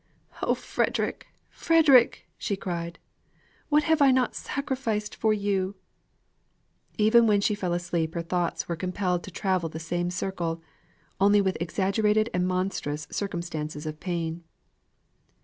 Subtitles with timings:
[0.41, 1.27] "Oh, Frederick!
[1.51, 2.97] Frederick!" she cried,
[3.69, 5.75] "what have I not sacrificed for you!"
[6.97, 10.59] Even when she fell asleep her thoughts were compelled to travel the same circle,
[11.19, 14.43] only with exaggerated and monstrous circumstances of pain.